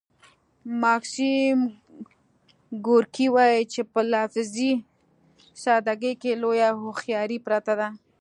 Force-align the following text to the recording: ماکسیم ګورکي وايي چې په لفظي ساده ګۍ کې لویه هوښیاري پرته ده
ماکسیم 0.83 1.57
ګورکي 2.85 3.27
وايي 3.35 3.61
چې 3.73 3.81
په 3.91 4.01
لفظي 4.13 4.71
ساده 5.63 5.93
ګۍ 6.01 6.13
کې 6.21 6.31
لویه 6.41 6.69
هوښیاري 6.81 7.37
پرته 7.45 7.73
ده 7.79 7.89